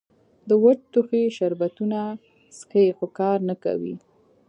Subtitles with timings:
[0.47, 1.99] د وچ ټوخي شربتونه
[2.57, 3.95] څښي خو کار نۀ کوي